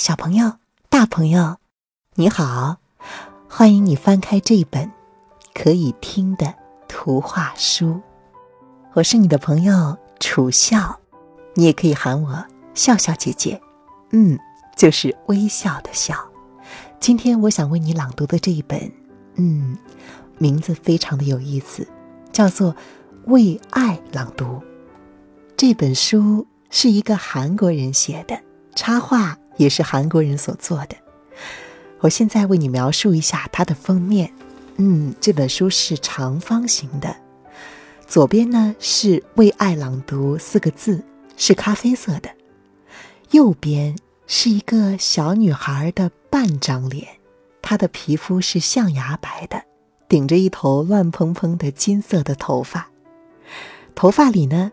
[0.00, 0.54] 小朋友、
[0.88, 1.58] 大朋友，
[2.14, 2.78] 你好！
[3.50, 4.90] 欢迎你翻开这本
[5.52, 6.54] 可以听的
[6.88, 8.00] 图画书。
[8.94, 10.98] 我是你的朋友楚笑，
[11.52, 12.42] 你也可以喊我
[12.72, 13.60] 笑笑姐姐。
[14.12, 14.38] 嗯，
[14.74, 16.16] 就是微笑的笑。
[16.98, 18.90] 今天我想为你朗读的这一本，
[19.34, 19.76] 嗯，
[20.38, 21.86] 名字非常的有意思，
[22.32, 22.72] 叫做
[23.26, 24.46] 《为爱朗读》。
[25.58, 28.40] 这本书是一个韩国人写的，
[28.74, 30.96] 插画也是韩国人所做的。
[32.00, 34.32] 我现在为你描述一下它的封面。
[34.76, 37.14] 嗯，这本书是长方形的，
[38.06, 41.04] 左边呢是“为爱朗读”四个字，
[41.36, 42.30] 是咖啡色的；
[43.32, 43.94] 右边
[44.26, 47.06] 是一个小女孩的半张脸，
[47.60, 49.62] 她的皮肤是象牙白的，
[50.08, 52.88] 顶着一头乱蓬蓬的金色的头发，
[53.94, 54.72] 头发里呢。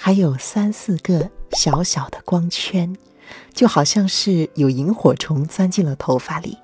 [0.00, 2.96] 还有三四个小小的光圈，
[3.52, 6.58] 就好像是有萤火虫钻进了头发里。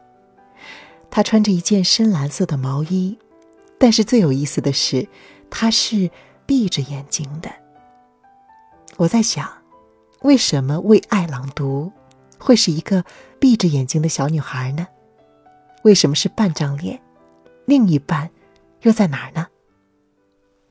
[1.11, 3.19] 他穿着一件深蓝色的毛衣，
[3.79, 5.09] 但是最有意思的是，
[5.51, 6.11] 他是
[6.47, 7.51] 闭着眼睛的。
[8.97, 9.49] 我在想，
[10.23, 11.93] 为什么为爱朗读
[12.39, 13.05] 会是一个
[13.39, 14.87] 闭着眼睛的小女孩呢？
[15.83, 17.01] 为什么是半张脸？
[17.67, 18.31] 另一半
[18.83, 19.49] 又在哪儿呢？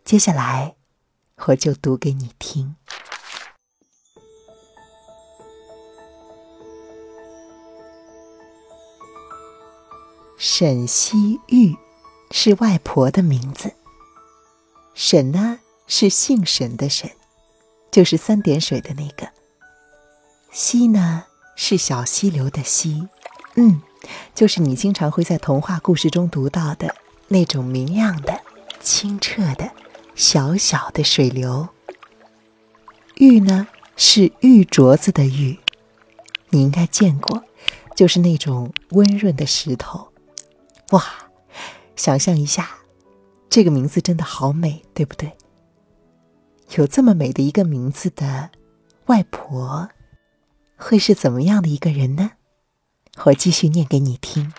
[0.04, 0.76] 接下来。
[1.48, 2.76] 我就读给你听。
[10.56, 11.76] 沈西玉
[12.30, 13.74] 是外婆的名字。
[14.94, 17.10] 沈呢是姓沈的沈，
[17.90, 19.28] 就是三点水的那个。
[20.52, 21.24] 溪呢
[21.56, 23.08] 是小溪流的溪，
[23.56, 23.82] 嗯，
[24.36, 26.94] 就是你经常会在童话故事中读到的
[27.30, 28.40] 那种明亮的、
[28.80, 29.72] 清澈的。
[30.14, 31.68] 小小的水流，
[33.16, 33.68] 玉呢
[33.98, 35.58] 是玉镯子的玉，
[36.52, 37.42] 你应该见过，
[37.96, 40.10] 就是那种温润的石头。
[40.94, 41.04] 哇，
[41.96, 42.70] 想象一下，
[43.50, 45.36] 这个名字真的好美，对不对？
[46.78, 48.52] 有这么美的一个名字的
[49.08, 49.90] 外婆，
[50.78, 52.34] 会是怎么样的一个人呢？
[53.26, 54.54] 我继续念给你听。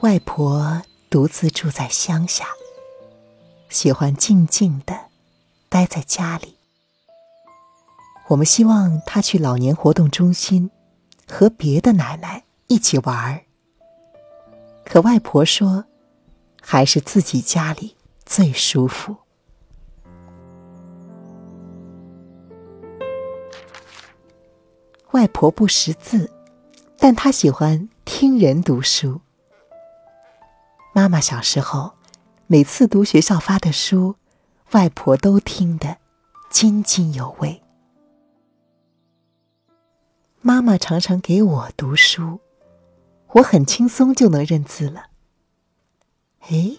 [0.00, 2.48] 外婆独自住在乡下，
[3.70, 5.08] 喜欢静静的
[5.70, 6.57] 待在家里。
[8.28, 10.70] 我们希望她去老年活动中心
[11.26, 13.40] 和别的奶奶一起玩儿，
[14.84, 15.86] 可外婆说，
[16.60, 17.96] 还是自己家里
[18.26, 19.16] 最舒服。
[25.12, 26.30] 外婆不识字，
[26.98, 29.22] 但她喜欢听人读书。
[30.92, 31.92] 妈妈小时候，
[32.46, 34.16] 每次读学校发的书，
[34.72, 35.96] 外婆都听得
[36.50, 37.62] 津津有味。
[40.48, 42.40] 妈妈常常给我读书，
[43.32, 45.08] 我很轻松就能认字了。
[46.48, 46.78] 哎，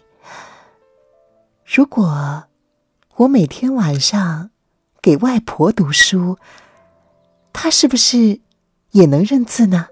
[1.63, 2.45] 如果
[3.17, 4.49] 我每天晚上
[5.03, 6.39] 给外婆读书，
[7.53, 8.41] 她是不是
[8.89, 9.89] 也能认字呢？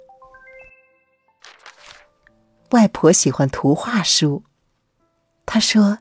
[2.72, 4.44] 外婆喜欢图画书，
[5.46, 6.00] 她说：“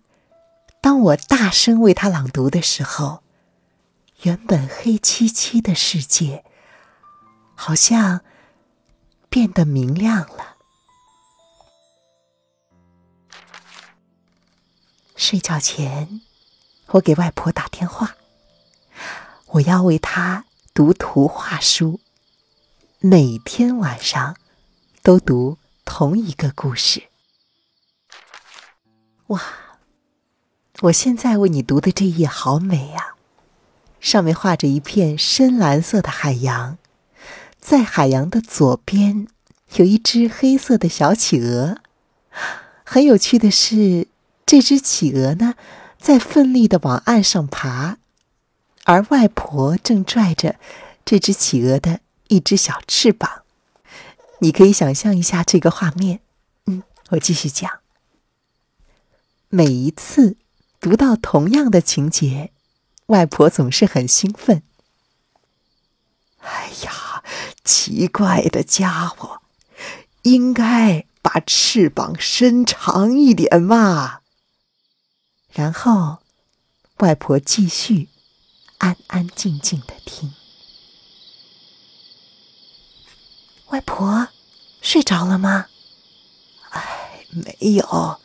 [0.81, 3.22] 当我大声为她朗读的时候，
[4.22, 6.42] 原本黑漆漆的世界，
[7.56, 8.21] 好像
[9.28, 10.59] 变得明亮了。”
[15.19, 16.21] 睡觉前，
[16.87, 18.15] 我给外婆打电话，
[19.47, 21.99] 我要为她读图画书，
[23.00, 24.37] 每天晚上
[25.03, 25.59] 都读。
[25.89, 27.05] 同一个故事，
[29.28, 29.41] 哇！
[30.81, 33.15] 我现在为你读的这一页好美呀，
[34.00, 36.77] 上面画着一片深蓝色的海洋，
[37.66, 39.27] 在海洋的左边
[39.75, 41.78] 有一只黑色的小企鹅。
[42.84, 44.06] 很有趣的是，
[44.47, 45.56] 这只企鹅呢
[45.99, 47.97] 在奋力的往岸上爬，
[48.84, 50.60] 而外婆正拽着
[51.04, 51.98] 这只企鹅的
[52.28, 53.42] 一只小翅膀。
[54.39, 56.21] 你可以想象一下这个画面，
[56.66, 57.80] 嗯，我继续讲。
[59.48, 60.36] 每一次
[60.80, 62.53] 读到同样的情节，
[63.07, 64.63] 外婆总是很兴奋。
[66.42, 66.92] 哎呀，
[67.66, 69.42] 奇怪的家伙，
[70.22, 74.21] 应该把翅膀伸长一点嘛。
[75.53, 76.18] 然后，
[76.98, 78.09] 外婆继续
[78.78, 80.33] 安安静静的听。
[83.68, 84.28] 外婆
[84.80, 85.66] 睡着了吗？
[86.71, 88.21] 哎，没有，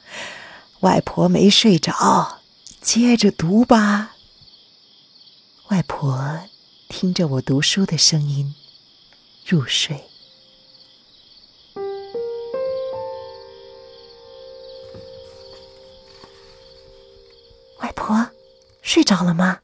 [0.82, 2.42] 外婆没睡着，
[2.80, 4.16] 接着读吧。
[5.70, 6.42] 外婆
[6.88, 8.54] 听着我读书的声音
[9.52, 10.02] 入睡。
[17.82, 18.16] 外婆
[18.82, 19.60] 睡着了吗？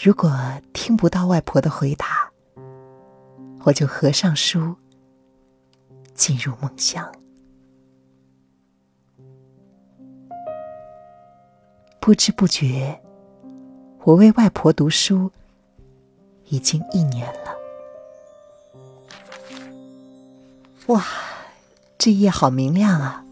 [0.00, 0.30] 如果
[0.72, 2.30] 听不到外婆的回答，
[3.64, 4.76] 我就合上书，
[6.14, 7.12] 进入梦乡。
[11.98, 13.02] 不知不觉，
[14.04, 15.32] 我为外婆读书
[16.48, 17.54] 已经一年了。
[20.86, 21.04] 哇，
[21.96, 23.24] 这夜好明亮啊！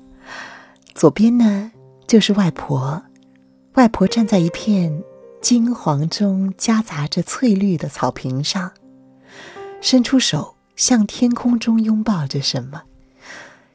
[0.95, 1.73] 左边呢，
[2.07, 3.03] 就是外婆，
[3.75, 5.03] 外婆站在一片
[5.41, 8.73] 金黄中夹杂着翠绿的草坪上，
[9.81, 12.83] 伸出手向天空中拥抱着什么，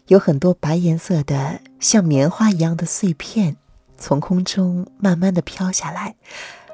[0.07, 3.57] 有很多白颜色的像棉花一样的碎片。
[3.99, 6.15] 从空中慢慢的飘下来，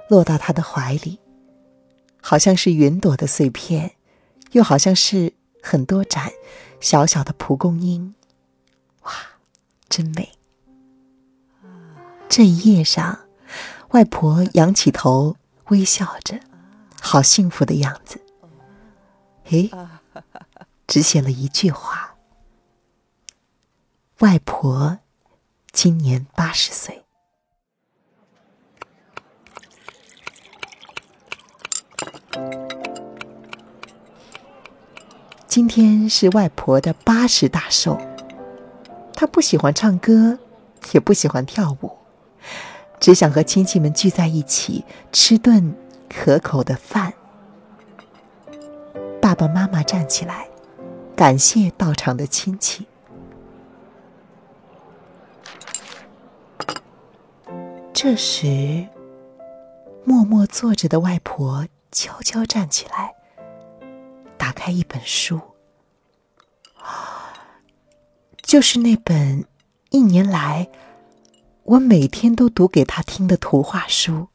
[0.09, 1.19] 落到他的怀里，
[2.25, 3.95] 好像是云朵的碎片，
[4.53, 6.31] 又好像是很多盏
[6.79, 8.15] 小小的蒲公英。
[9.01, 9.11] 哇，
[9.89, 10.31] 真美！
[12.29, 13.19] 这一夜上，
[13.89, 15.35] 外婆仰起头，
[15.67, 16.39] 微笑着，
[17.01, 18.21] 好幸福的样子。
[19.49, 19.69] 诶，
[20.87, 22.15] 只写了一句话：
[24.19, 24.99] 外婆
[25.73, 27.02] 今年八十岁。
[35.53, 37.95] 今天是外婆的八十大寿，
[39.13, 40.39] 她不喜欢唱歌，
[40.93, 41.91] 也不喜欢跳舞，
[42.99, 45.75] 只想和亲戚们聚在一起吃顿
[46.09, 47.13] 可口的饭。
[49.21, 50.47] 爸爸妈妈站起来，
[51.15, 52.87] 感谢到场的亲戚。
[57.93, 58.87] 这时，
[60.03, 63.13] 默默坐着的外婆悄悄站起来。
[64.53, 65.41] 开一本书，
[68.41, 69.45] 就是那本
[69.89, 70.69] 一年来
[71.63, 74.29] 我每天都读给他听的图画书。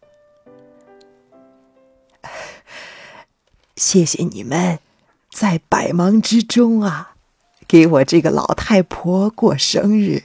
[3.77, 4.81] 谢谢你们
[5.31, 7.15] 在百忙之中啊，
[7.67, 10.25] 给我这个老太婆过生日。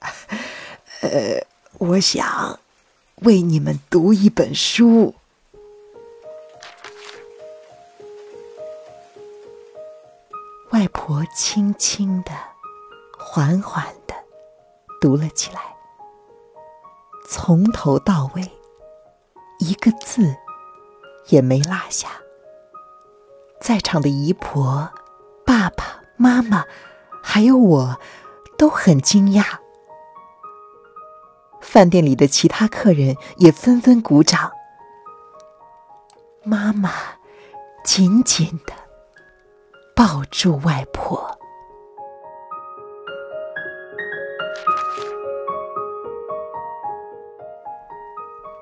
[1.02, 1.44] 呃，
[1.78, 2.60] 我想
[3.22, 5.16] 为你们读一本书。
[10.78, 12.30] 外婆轻轻的、
[13.18, 14.14] 缓缓的
[15.00, 15.60] 读了起来，
[17.28, 18.48] 从头到尾
[19.58, 20.36] 一个字
[21.30, 22.10] 也没落下。
[23.60, 24.88] 在场的姨婆、
[25.44, 26.64] 爸爸妈妈，
[27.24, 28.00] 还有我，
[28.56, 29.58] 都很惊讶。
[31.60, 34.52] 饭店里的其他客人也纷纷鼓掌。
[36.44, 36.92] 妈妈
[37.82, 38.87] 紧紧的。
[39.98, 41.36] 抱住外婆。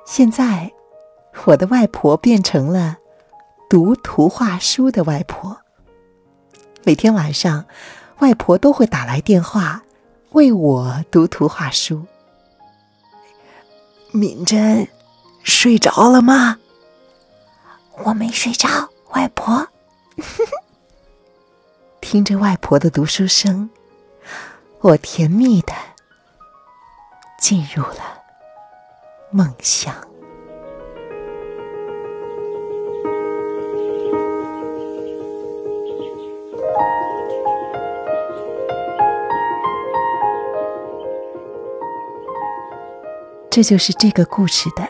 [0.07, 0.73] 现在，
[1.45, 2.97] 我的外婆变成了
[3.69, 5.59] 读图画书的外婆。
[6.85, 7.67] 每天晚上，
[8.21, 9.83] 外婆都会打来电话，
[10.31, 12.07] 为我读图画书。
[14.11, 14.89] 敏珍，
[15.43, 16.57] 睡着了吗？
[18.05, 19.69] 我没睡着，外婆。
[22.09, 23.69] 听着外婆的读书声，
[24.81, 25.73] 我甜蜜的
[27.37, 28.23] 进入了
[29.33, 29.93] 梦乡。
[43.51, 44.89] 这就是这个故事的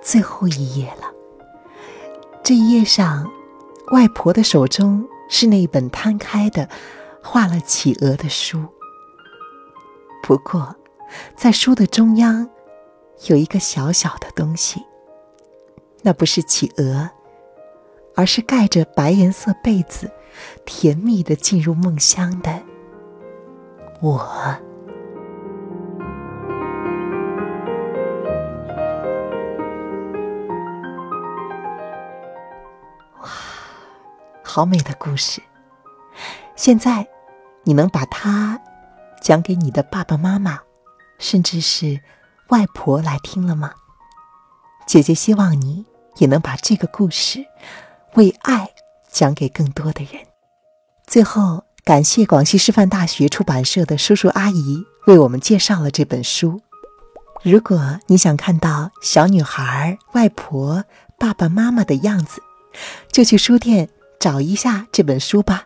[0.00, 1.12] 最后一页了。
[2.42, 3.30] 这一页上，
[3.92, 5.06] 外婆的手中。
[5.28, 6.68] 是那本摊开的、
[7.22, 8.64] 画了企鹅的书。
[10.22, 10.74] 不过，
[11.36, 12.48] 在书的中央，
[13.28, 14.84] 有一个小小的东西。
[16.02, 17.10] 那不是企鹅，
[18.14, 20.10] 而是盖着白颜色被子、
[20.64, 22.62] 甜蜜的进入梦乡的
[24.00, 24.56] 我。
[34.56, 35.42] 好美的故事！
[36.56, 37.06] 现在，
[37.64, 38.58] 你能把它
[39.20, 40.58] 讲给你的爸爸妈妈，
[41.18, 42.00] 甚至是
[42.48, 43.74] 外婆来听了吗？
[44.86, 45.84] 姐姐希望你
[46.16, 47.44] 也能把这个故事
[48.14, 48.70] 为爱
[49.10, 50.22] 讲给更多的人。
[51.06, 56.62] 最后，感谢广西师范大学出版社的叔叔阿姨为我们介绍了这本书。
[57.42, 60.82] 如果你想看到小女孩、外婆、
[61.18, 62.42] 爸爸妈妈的样子，
[63.12, 65.64] 就去书店找一下这本书吧。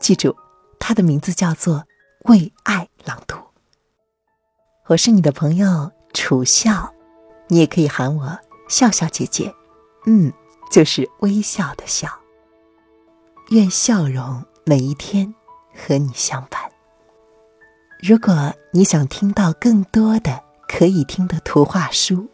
[0.00, 0.36] 记住，
[0.78, 1.76] 它的名字叫做
[2.30, 3.36] 《为爱朗读》。
[4.86, 6.92] 我是你的朋友楚笑，
[7.48, 9.54] 你也可以喊我笑笑姐姐。
[10.06, 10.32] 嗯，
[10.70, 12.08] 就是微笑的笑。
[13.50, 15.34] 愿笑容每一天
[15.74, 16.60] 和你相伴。
[18.00, 22.30] 如果你想听到更多的可以听的图画书，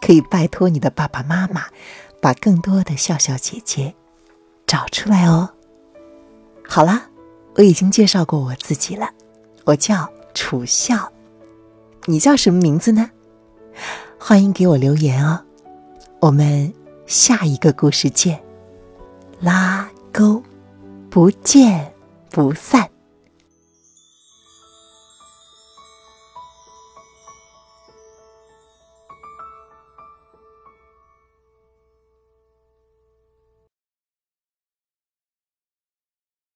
[0.00, 1.66] 可以拜托你的爸爸妈妈，
[2.20, 3.94] 把更多的笑笑姐姐
[4.66, 5.48] 找出来哦。
[6.66, 7.08] 好啦，
[7.54, 9.08] 我已经介绍过我自己了，
[9.64, 11.10] 我叫楚笑，
[12.06, 13.10] 你叫什么名字呢？
[14.18, 15.40] 欢迎给我留言哦。
[16.20, 16.72] 我们
[17.06, 18.42] 下一个故事见，
[19.40, 20.42] 拉钩，
[21.08, 21.92] 不见
[22.30, 22.88] 不散。